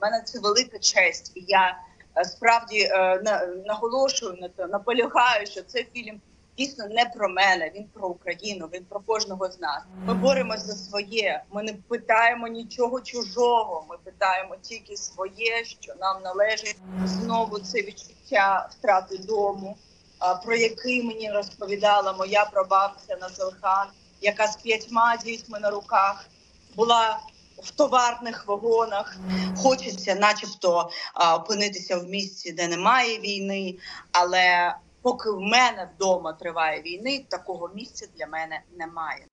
[0.00, 1.78] Для мене це велика честь, і я
[2.16, 3.22] е, справді е,
[3.66, 6.20] наголошую на то, наполягаю, що це фільм
[6.58, 7.70] дійсно не про мене.
[7.74, 8.68] Він про Україну.
[8.72, 9.82] Він про кожного з нас.
[10.06, 11.42] Ми боремося за своє.
[11.52, 13.86] Ми не питаємо нічого чужого.
[13.90, 16.76] Ми питаємо тільки своє, що нам належить.
[17.04, 19.76] Знову це відчуття втрати дому,
[20.44, 23.88] про який мені розповідала моя прабабця Назелхан,
[24.20, 26.26] яка з п'ятьма дітьми на руках
[26.76, 27.20] була.
[27.62, 29.16] В товарних вагонах
[29.56, 30.90] хочеться, начебто,
[31.36, 33.76] опинитися в місці, де немає війни,
[34.12, 39.26] але поки в мене вдома триває війни, такого місця для мене немає.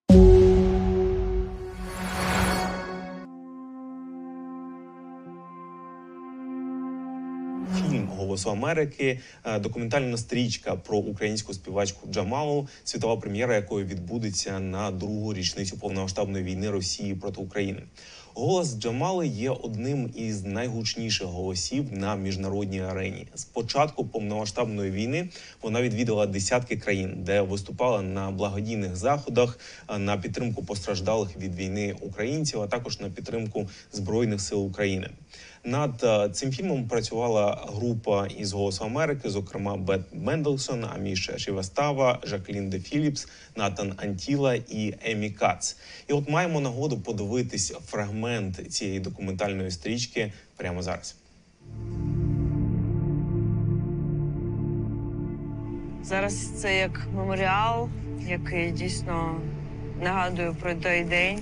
[7.75, 9.19] Фільм Голосу Америки,
[9.59, 16.69] документальна стрічка про українську співачку Джамалу, світова прем'єра якої відбудеться на другу річницю повномасштабної війни
[16.69, 17.83] Росії проти України.
[18.35, 23.27] Голос Джамали є одним із найгучніших голосів на міжнародній арені.
[23.33, 25.30] З початку повномасштабної війни
[25.61, 29.59] вона відвідала десятки країн, де виступала на благодійних заходах
[29.97, 35.09] на підтримку постраждалих від війни українців, а також на підтримку збройних сил України.
[35.66, 42.70] Над е, цим фільмом працювала група із Голосу Америки, зокрема Бет Менделсон, Аміша Шівастава, Жаклін
[42.70, 45.78] Де Філіпс, Натан Антіла і Емі Кац.
[46.08, 51.16] І от маємо нагоду подивитись фрагмент цієї документальної стрічки прямо зараз.
[56.03, 57.89] Зараз це як меморіал,
[58.27, 59.42] який дійсно
[60.02, 61.39] нагадує про той день.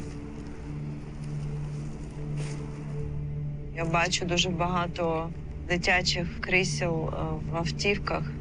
[3.76, 5.30] Я бачу дуже багато
[5.68, 7.12] дитячих крісел е,
[7.52, 8.32] в автівках.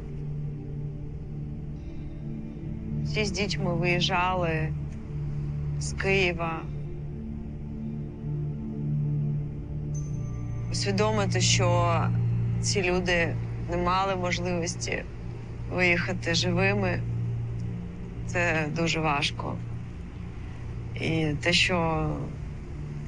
[3.03, 4.73] Всі з дітьми виїжджали
[5.79, 6.61] з Києва.
[10.71, 11.97] Усвідомити, що
[12.61, 13.35] ці люди
[13.69, 15.03] не мали можливості
[15.71, 16.99] виїхати живими,
[18.25, 19.55] це дуже важко.
[20.95, 22.07] І те, що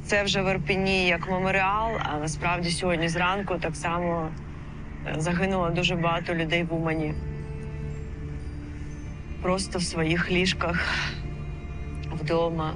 [0.05, 4.29] це вже в Ірпіні як меморіал, а насправді сьогодні зранку так само
[5.07, 7.13] е, загинуло дуже багато людей в Умані.
[9.41, 10.97] Просто в своїх ліжках
[12.11, 12.73] вдома.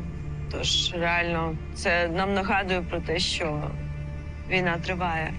[0.51, 3.71] Тож реально це нам нагадує про те, що
[4.49, 5.33] війна триває.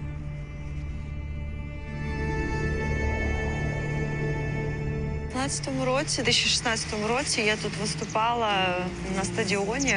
[5.29, 8.77] У 2016 році, 2016 році я тут виступала
[9.17, 9.97] на стадіоні,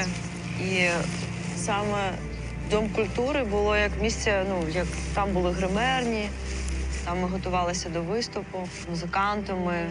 [0.62, 0.90] і
[1.66, 2.12] саме
[2.70, 6.30] Дом культури було як місце, ну як там були гримерні,
[7.06, 9.90] там ми готувалися до виступу музикантами.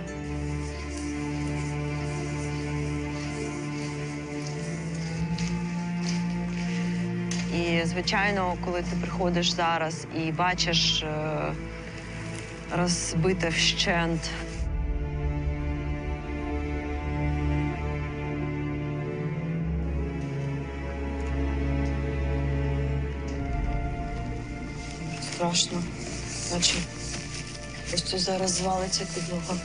[7.54, 11.52] І, звичайно, коли ти приходиш зараз і бачиш е,
[12.76, 14.20] розбите вщент
[25.41, 25.83] страшно,
[26.53, 26.75] наче
[27.95, 29.61] ось тут зараз звалиться підлога.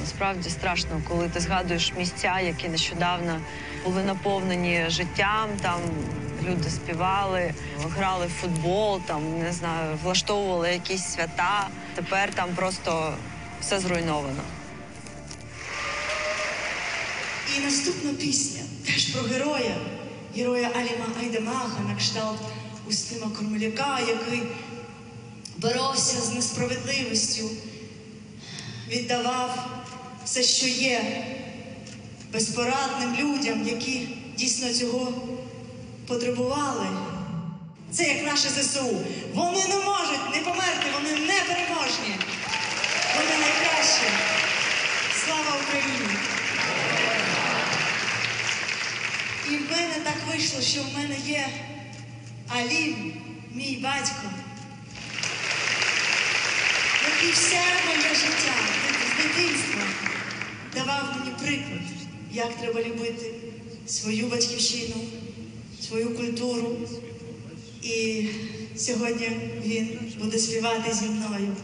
[0.00, 3.40] Насправді страшно, коли ти згадуєш місця, які нещодавно
[3.84, 5.48] були наповнені життям.
[5.62, 5.80] Там
[6.42, 7.54] люди співали,
[7.96, 11.68] грали в футбол, там не знаю, влаштовували якісь свята.
[11.94, 13.14] Тепер там просто
[13.60, 14.42] все зруйновано.
[17.56, 19.76] І наступна пісня теж про героя,
[20.36, 22.51] героя Аліма Айдамаха на кшталт
[22.92, 24.42] Устима Кормеляка, який
[25.56, 27.50] боровся з несправедливістю,
[28.88, 29.66] віддавав
[30.24, 31.26] все, що є,
[32.32, 35.12] безпорадним людям, які дійсно цього
[36.06, 36.86] потребували.
[37.92, 39.00] Це як наше ЗСУ.
[39.34, 42.16] Вони не можуть не померти, вони непереможні.
[43.16, 44.06] Вони найкращі.
[45.24, 46.16] Слава Україні!
[49.50, 51.48] І в мене так вийшло, що в мене є
[52.56, 53.12] Алім,
[53.54, 54.30] мій батько,
[57.04, 58.54] який все моє життя
[59.08, 59.82] з дитинства
[60.74, 61.80] давав мені приклад,
[62.32, 63.34] як треба любити
[63.86, 64.94] свою батьківщину,
[65.82, 66.76] свою культуру.
[67.82, 68.28] І
[68.76, 69.28] сьогодні
[69.64, 71.56] він буде співати зі мною.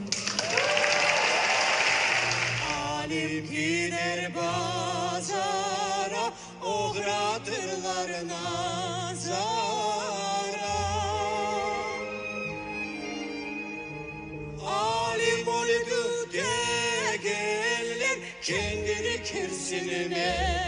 [3.09, 6.25] Alim gider pazara,
[6.61, 9.78] ogratırlar nazara.
[20.29, 20.68] yeah.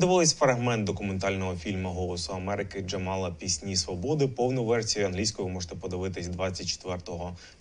[0.00, 4.28] Подивились фрагмент документального фільму Голосу Америки Джамала Пісні Свободи.
[4.28, 6.98] Повну версію англійською ви можете подивитись 24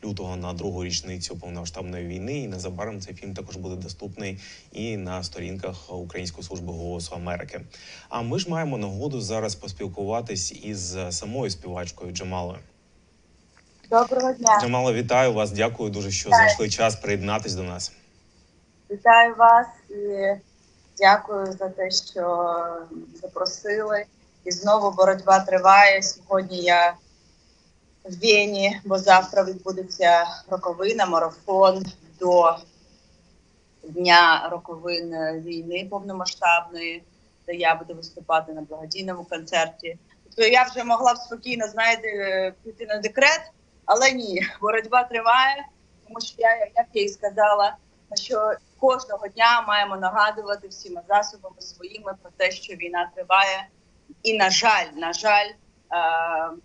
[0.03, 2.39] лютого на другу річницю повномасштабної війни.
[2.39, 4.39] І незабаром цей фільм також буде доступний
[4.71, 7.61] і на сторінках Української служби голосу Америки.
[8.09, 12.59] А ми ж маємо нагоду зараз поспілкуватись із самою співачкою Джамалою.
[13.89, 14.59] Доброго дня.
[14.61, 15.51] Джамала, вітаю вас.
[15.51, 17.91] Дякую дуже, що знайшли час приєднатись до нас.
[18.91, 20.48] Вітаю вас і
[20.99, 22.55] дякую за те, що
[23.21, 24.05] запросили.
[24.45, 26.01] І знову боротьба триває.
[26.03, 26.93] Сьогодні я
[28.03, 31.85] в Вені, бо завтра відбудеться роковина, марафон
[32.19, 32.57] до
[33.83, 37.03] дня роковин війни повномасштабної,
[37.47, 39.97] де я буду виступати на благодійному концерті.
[40.23, 43.41] Тобто я вже могла б спокійно, знаєте, піти на декрет,
[43.85, 45.65] але ні, боротьба триває,
[46.07, 47.75] тому що я, як я і сказала,
[48.13, 53.67] що кожного дня маємо нагадувати всіма засобами своїми про те, що війна триває.
[54.23, 55.55] І на жаль, на жаль, е,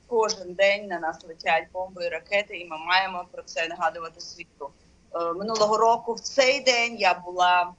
[0.06, 4.70] кожен день на нас летять бомби і ракети, і ми маємо про це нагадувати світу.
[5.14, 7.72] Е, Минулого року в цей день я була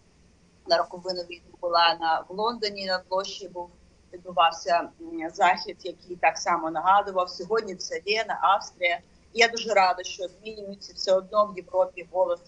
[0.68, 3.48] на роковину війни, була на в Лондоні на площі.
[3.48, 3.70] Був
[4.14, 4.90] відбувався
[5.34, 7.30] захід, який так само нагадував.
[7.30, 9.00] Сьогодні це Вена, Австрія.
[9.34, 12.40] І я дуже рада, що змінюється все одно в Європі голос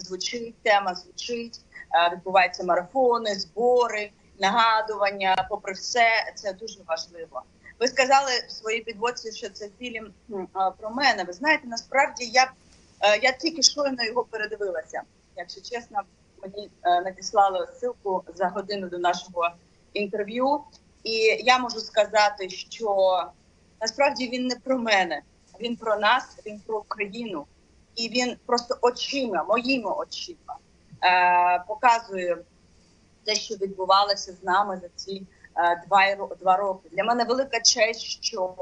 [0.00, 1.60] звучить, тема звучить,
[1.94, 5.46] е, відбуваються марафони, збори, нагадування.
[5.48, 7.42] Попри все, це дуже важливо.
[7.80, 10.44] Ви сказали в своїй підводці, що це фільм е,
[10.78, 11.24] про мене.
[11.24, 12.52] Ви знаєте, насправді я,
[13.00, 15.02] е, я тільки щойно його передивилася.
[15.36, 16.00] Якщо чесно,
[16.42, 19.50] мені надіслали ссылку за годину до нашого
[19.92, 20.60] інтерв'ю,
[21.04, 21.12] і
[21.44, 23.22] я можу сказати, що
[23.80, 25.22] насправді він не про мене,
[25.60, 27.46] він про нас, він про Україну
[28.00, 30.56] і він просто очима, моїми очима
[31.04, 32.38] е, показує
[33.24, 35.22] те, що відбувалося з нами за ці
[35.56, 36.88] е, два, два роки.
[36.92, 38.54] Для мене велика честь, що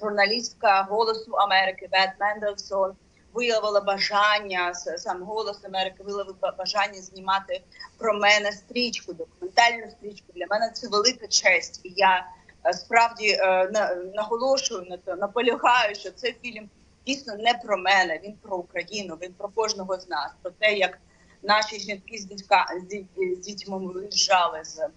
[0.00, 2.92] журналістка Голосу Америки Бет Мендельсон
[3.34, 7.62] виявила бажання сам голос Америки виявив бажання знімати
[7.98, 10.32] про мене стрічку, документальну стрічку.
[10.34, 12.26] Для мене це велика честь, і я
[12.66, 13.70] е, справді е,
[14.14, 16.70] наголошую на то, наполягаю, що цей фільм
[17.06, 20.98] дійсно не про мене, він про Україну, він про кожного з нас, про те, як
[21.42, 24.78] наші жінки з дітька з дітьми виїжджали з.
[24.78, 24.90] е,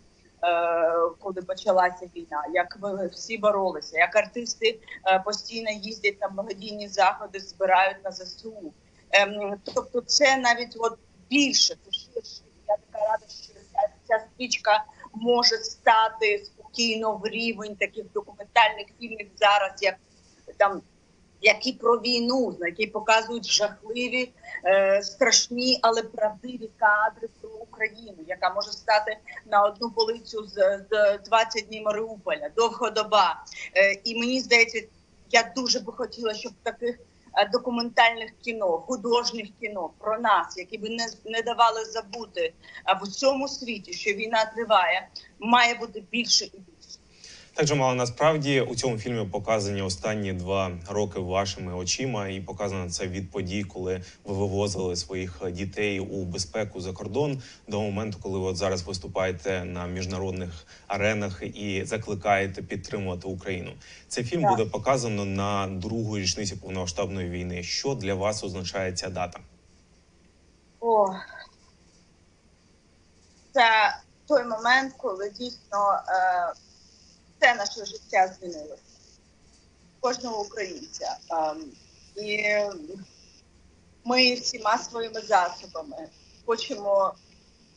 [1.19, 7.39] Коли почалася війна, як ми всі боролися, як артисти е, постійно їздять на благодійні заходи,
[7.39, 8.73] збирають на ЗСУ.
[9.11, 10.99] Ем, тобто, це навіть от
[11.29, 12.41] більше, це ширше.
[12.67, 14.83] Я така рада, що ця, ця стрічка
[15.13, 19.95] може стати спокійно в рівень таких документальних фільмів зараз, як
[20.57, 20.81] там
[21.41, 24.31] які про війну, які показують жахливі,
[24.65, 31.19] е, страшні, але правдиві кадри про Україну, яка може стати на одну полицю з, з
[31.25, 33.43] 20 днів Маріуполя, довга доба.
[33.75, 34.83] Е, і мені здається,
[35.31, 36.99] я дуже би хотіла, щоб таких
[37.33, 42.53] е, документальних кіно, художніх кіно про нас, які би не, не давали забути
[43.01, 45.07] в усьому світі, що війна триває,
[45.39, 46.76] має бути більше і більше.
[47.57, 53.07] Так, Джамала, насправді у цьому фільмі показані останні два роки вашими очима, і показано це
[53.07, 58.45] від подій, коли ви вивозили своїх дітей у безпеку за кордон до моменту, коли ви
[58.45, 63.71] от зараз виступаєте на міжнародних аренах і закликаєте підтримувати Україну.
[64.07, 64.51] Цей фільм Так.
[64.51, 67.63] буде показано на другу річницю повномасштабної війни.
[67.63, 69.39] Що для вас означає ця дата?
[70.79, 71.07] О,
[73.53, 73.97] це
[74.27, 76.53] той момент, коли дійсно е,
[77.47, 78.81] все наше життя змінилося.
[79.99, 81.17] Кожного українця.
[81.29, 81.71] Ем,
[82.15, 82.43] і
[84.05, 86.09] ми всіма своїми засобами
[86.45, 87.13] хочемо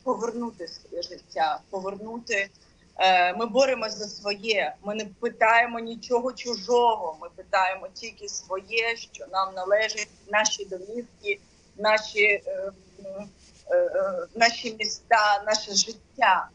[0.03, 2.49] повернути своє життя, повернути.
[2.97, 4.75] Е, ми боремось за своє.
[4.83, 7.17] Ми не питаємо нічого чужого.
[7.21, 11.39] Ми питаємо тільки своє, що нам належить, наші домівки,
[11.77, 12.71] наші, е,
[13.05, 16.49] е, е, наші міста, наше життя.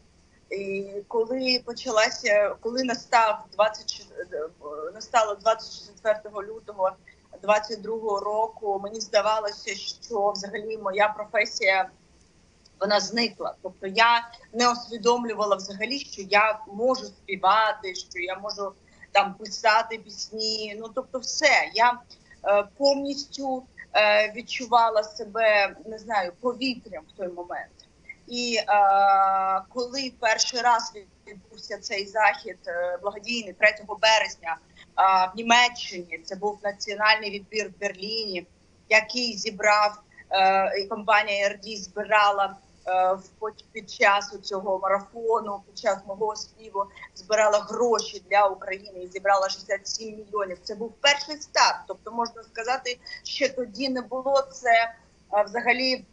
[1.07, 6.91] Коли почалася, коли настав 24, е, настало 24 лютого
[7.41, 11.89] 22 року, мені здавалося, що взагалі моя професія
[12.79, 13.55] вона зникла.
[13.61, 18.73] Тобто я не усвідомлювала взагалі, що я можу співати, що я можу
[19.11, 20.75] там писати пісні.
[20.79, 21.99] Ну тобто, все я
[22.45, 23.63] е, повністю
[23.93, 27.76] е, відчувала себе не знаю повітрям в той момент.
[28.27, 28.63] І е,
[29.73, 30.93] коли перший раз
[31.27, 33.69] відбувся цей захід е, благодійний 3
[34.01, 38.47] березня е, в Німеччині, це був національний відбір в Берліні,
[38.89, 42.57] який зібрав е, компанія RD збирала
[42.87, 43.17] е,
[43.71, 50.15] під- час цього марафону, під час мого співу збирала гроші для України і зібрала 67
[50.15, 50.57] мільйонів.
[50.63, 51.77] Це був перший старт.
[51.87, 54.93] Тобто, можна сказати, ще тоді не було це
[55.33, 56.05] е, взагалі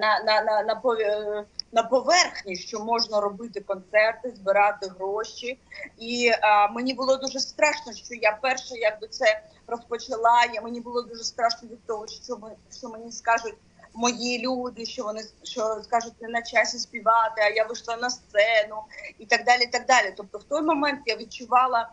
[0.00, 5.58] на, на, на, на, пові- е, на поверхні, що можна робити концерти, збирати гроші.
[5.98, 10.44] І е, мені було дуже страшно, що я перша якби це розпочала.
[10.54, 13.56] Я мені було дуже страшно від того, що ми що мені скажуть
[13.94, 18.76] мої люди, що вони що скажуть не на часі співати, а я вийшла на сцену
[19.18, 19.66] і так далі.
[19.66, 20.14] так далі.
[20.16, 21.90] Тобто, в той момент я відчувала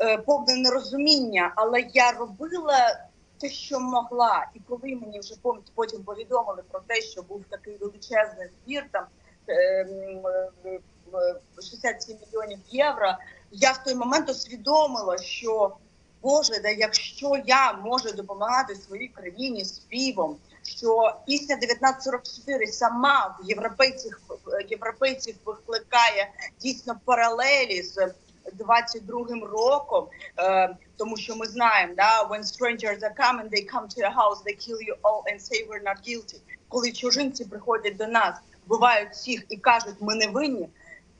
[0.00, 2.98] е, повне нерозуміння, але я робила
[3.44, 4.46] те, що могла.
[4.54, 5.34] І коли мені вже
[5.74, 9.04] потім повідомили про те, що був такий величезний збір, там
[9.48, 10.26] е, м,
[10.64, 10.80] е,
[11.14, 13.14] е, 67 мільйонів євро,
[13.50, 15.76] я в той момент усвідомила, що
[16.22, 24.20] Боже, да якщо я можу допомагати своїй країні співом, що пісня 1944 сама в європейців
[24.68, 28.14] європейців викликає дійсно паралелі з
[28.58, 30.08] 22-м роком,
[30.38, 34.42] е, тому що ми знаємо, да, when strangers are coming, they come to your house,
[34.46, 36.40] they kill you all and say we're not guilty.
[36.68, 40.68] Коли чужинці приходять до нас, вбивають всіх і кажуть, ми не винні.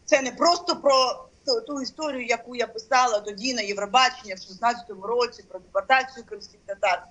[0.04, 1.24] Це не просто про
[1.66, 7.06] ту, історію, яку я писала тоді на Євробачення в 16-му році про депортацію кримських татар,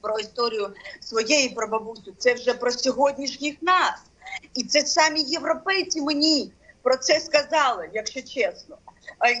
[0.00, 2.14] про історію своєї прабабусю.
[2.18, 4.02] Це вже про сьогоднішніх нас.
[4.54, 6.52] І це самі європейці мені
[6.84, 8.76] про це сказали, якщо чесно.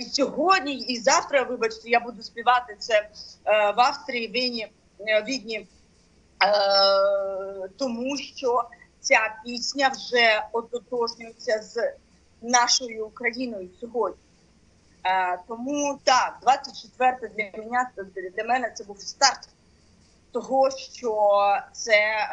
[0.00, 3.08] І сьогодні, і завтра, вибачте, я буду співати це е,
[3.70, 5.66] в Австрії, Віні, е, Відні, е,
[7.78, 8.64] тому що
[9.00, 11.92] ця пісня вже ототожнюється з
[12.42, 14.18] нашою Україною сьогодні.
[15.48, 17.90] Тому так, 24 для мене
[18.36, 19.48] для мене це був старт
[20.32, 21.40] того, що
[21.72, 22.28] це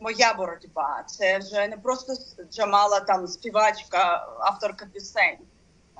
[0.00, 1.04] моя боротьба.
[1.06, 2.14] Це вже не просто
[2.52, 5.38] Джамала, там співачка, авторка пісень.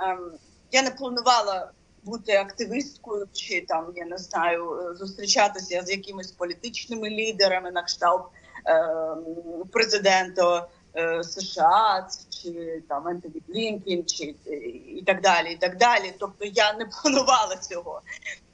[0.00, 0.33] Ем,
[0.73, 1.71] я не планувала
[2.05, 8.23] бути активісткою чи там, я не знаю, зустрічатися з якимись політичними лідерами на кшталт
[8.65, 9.25] ем,
[9.73, 12.09] президента е, США
[12.43, 14.55] чи там Ентоні Блінкін, чи е,
[14.99, 15.53] і так далі.
[15.53, 16.12] І так далі.
[16.19, 18.00] Тобто я не планувала цього.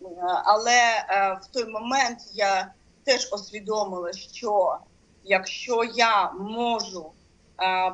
[0.02, 0.06] Е,
[0.44, 2.72] Але е, в той момент я
[3.04, 4.78] теж усвідомила, що
[5.24, 7.12] якщо я можу
[7.62, 7.92] е,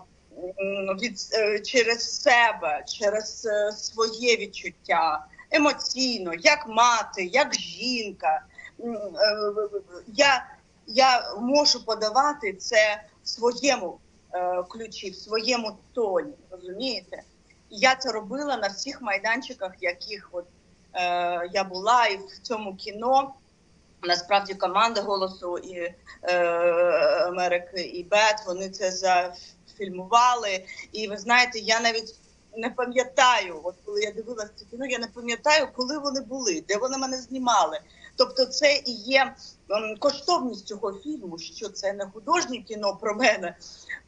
[1.02, 8.42] від е, через себе, через е, своє відчуття емоційно, як мати, як жінка,
[10.06, 10.46] я,
[10.86, 13.98] я можу подавати це в своєму
[14.68, 16.32] ключі, в своєму тоні.
[16.50, 17.22] Розумієте?
[17.70, 20.44] Я це робила на всіх майданчиках, яких от
[20.94, 23.34] е, я була, і в цьому кіно.
[24.02, 26.36] Насправді команда голосу і е,
[27.26, 30.64] Америки і Бет вони це зафільмували.
[30.92, 32.14] І ви знаєте, я навіть
[32.56, 36.76] не пам'ятаю, от коли я дивилася це кіно, я не пам'ятаю, коли вони були, де
[36.76, 37.80] вони мене знімали.
[38.16, 39.34] Тобто, це і є
[39.98, 43.56] коштовність цього фільму, що це не художнє кіно про мене,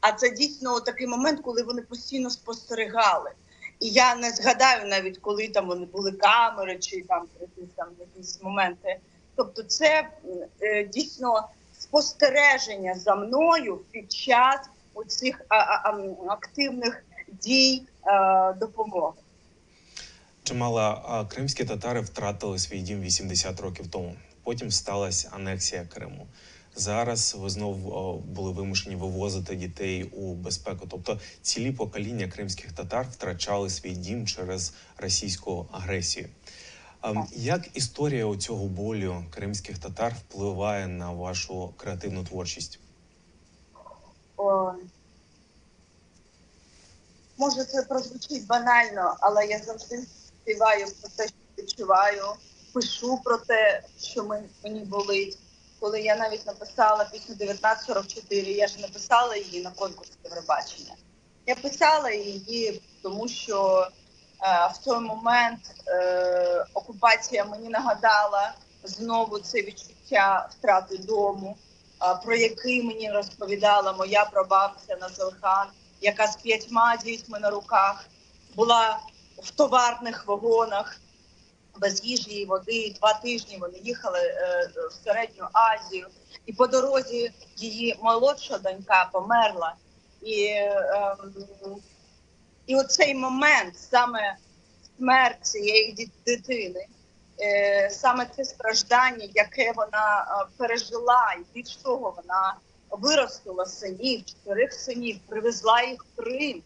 [0.01, 3.31] а це дійсно такий момент, коли вони постійно спостерігали.
[3.79, 8.41] І я не згадаю навіть, коли там вони були камери, чи там якісь там якісь
[8.41, 8.99] моменти.
[9.41, 10.09] Тобто, це
[10.61, 11.47] е, дійсно
[11.79, 14.59] спостереження за мною під час
[14.93, 15.41] оцих
[16.27, 19.17] активних дій е, допомоги.
[20.43, 24.15] Чимала кримські татари втратили свій дім 80 років тому.
[24.43, 26.27] Потім сталася анексія Криму.
[26.75, 30.87] Зараз ви знов о, були вимушені вивозити дітей у безпеку.
[30.89, 36.29] Тобто цілі покоління кримських татар втрачали свій дім через російську агресію.
[37.03, 42.79] Ем, Як історія цього болю кримських татар впливає на вашу креативну творчість?
[44.37, 44.73] О,
[47.37, 50.03] може, це прозвучить банально, але я завжди
[50.41, 52.23] співаю про те, що відчуваю,
[52.73, 54.23] пишу про те, що
[54.63, 55.37] мені болить.
[55.79, 60.95] Коли я навіть написала пісню 1944, я ж написала її на конкурсі Євробачення.
[61.45, 63.87] Я писала її, тому що
[64.41, 71.57] в той момент е, окупація мені нагадала знову це відчуття втрати дому,
[72.23, 75.67] про який мені розповідала моя прабабця Назелхан,
[76.01, 78.05] яка з п'ятьма дітьми на руках
[78.55, 78.99] була
[79.43, 81.01] в товарних вагонах
[81.77, 82.95] без їжі і води.
[82.99, 86.07] Два тижні вони їхали е, в середню Азію,
[86.45, 89.73] і по дорозі її молодша донька померла.
[90.21, 91.15] І, е,
[92.71, 94.37] і оцей момент, саме
[94.97, 96.85] смерть цієї дитини,
[97.89, 100.25] саме це страждання, яке вона
[100.57, 102.55] пережила, і від чого вона
[102.89, 106.63] виростила синів, чотирьох синів, привезла їх в Крим.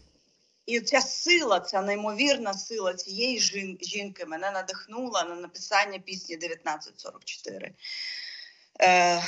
[0.66, 3.38] І ця сила, ця неймовірна сила цієї
[3.80, 7.74] жінки мене надихнула на написання пісні 1944.
[8.80, 9.22] Е,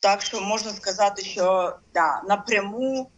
[0.00, 3.10] так що можна сказати, що да, напряму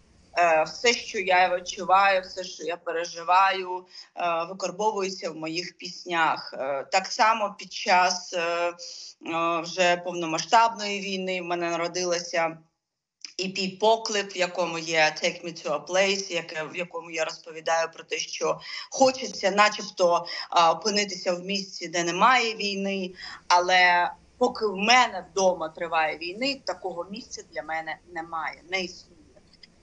[0.66, 6.54] все, що я відчуваю, все, що я переживаю, е, викарбовується в моїх піснях.
[6.58, 8.74] Е, так само під час е, е,
[9.60, 12.58] вже повномасштабної війни в мене народилася.
[13.38, 17.88] EP поклик, в якому є Take Me to a Place, яке в якому я розповідаю
[17.94, 20.26] про те, що хочеться, начебто,
[20.70, 23.14] опинитися в місці, де немає війни,
[23.48, 29.17] але поки в мене вдома триває війни, такого місця для мене немає, не існує.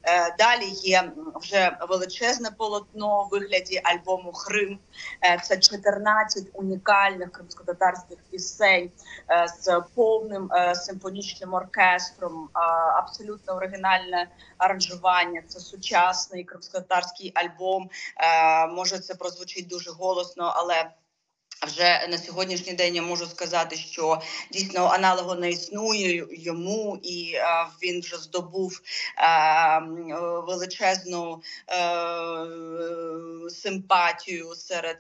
[0.07, 4.79] Е, Далі є вже величезне полотно у вигляді альбому Хрим.
[5.23, 8.91] Е, Це 14 унікальних кримськотатарських пісень
[9.29, 12.49] е, з повним симфонічним оркестром,
[12.97, 15.41] абсолютно оригінальне аранжування.
[15.47, 17.89] Це сучасний кримськотатарський альбом.
[18.75, 20.91] Може, це прозвучить дуже голосно, але
[21.65, 24.21] вже на сьогоднішній день я можу сказати, що
[24.51, 28.81] дійсно аналогу не існує йому, і е, він вже здобув
[29.19, 34.99] м, е, величезну е, симпатію серед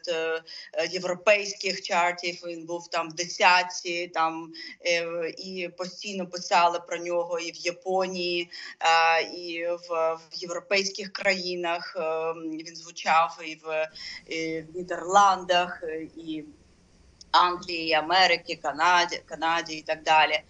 [0.91, 2.43] європейських чартів.
[2.47, 4.53] Він був там в десятці, там
[5.37, 11.97] і постійно писали про нього і в Японії, е, і в, в європейських країнах.
[12.67, 13.91] Він звучав і в,
[14.27, 15.83] і в Нідерландах,
[16.17, 16.43] і
[17.35, 20.41] Англії, Америки, Канаді, Канаді і так далі.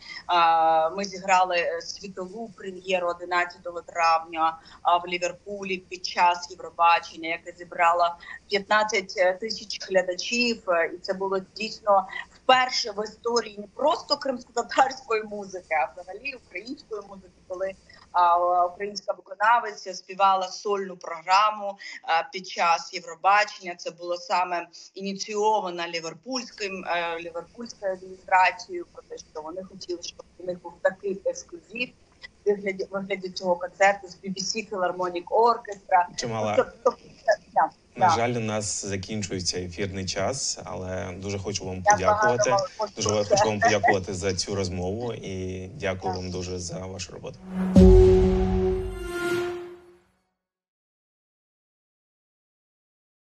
[0.98, 4.58] Ми зіграли е, світову прем'єру 11 травня
[5.04, 8.16] в Ліверпулі під час Євробачення, яке зібрало
[8.50, 15.76] 15 тисяч глядачів, Е, і це було дійсно вперше в історії не просто кримсько-татарської музики,
[15.76, 17.72] а взагалі української музики, коли
[18.72, 21.78] українська виконавиця співала сольну програму
[22.34, 23.76] під час Євробачення.
[23.78, 30.46] Це було саме ініційовано ліверпульським е, ліверпульською адміністрацією про те, що вони хотіли, щоб у
[30.46, 31.90] них був такий ексклюзив.
[32.46, 36.16] Вигляді вигляді цього концерту з BBC Philharmonic Orchestra.
[36.16, 36.56] Чимала.
[36.56, 36.98] Тобто,
[37.56, 42.56] да, На жаль, у нас закінчується ефірний час, але дуже хочу вам подякувати.
[42.96, 47.38] Дуже хочу вам подякувати за цю розмову і дякую вам дуже за вашу роботу.